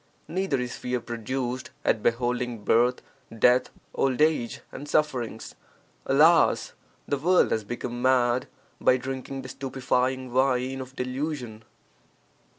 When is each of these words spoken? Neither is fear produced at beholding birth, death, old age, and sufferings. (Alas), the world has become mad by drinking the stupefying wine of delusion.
Neither 0.27 0.59
is 0.59 0.75
fear 0.77 0.99
produced 0.99 1.69
at 1.85 2.01
beholding 2.01 2.63
birth, 2.63 3.03
death, 3.37 3.69
old 3.93 4.19
age, 4.19 4.61
and 4.71 4.89
sufferings. 4.89 5.53
(Alas), 6.07 6.73
the 7.07 7.19
world 7.19 7.51
has 7.51 7.63
become 7.63 8.01
mad 8.01 8.47
by 8.79 8.97
drinking 8.97 9.43
the 9.43 9.49
stupefying 9.49 10.33
wine 10.33 10.81
of 10.81 10.95
delusion. 10.95 11.61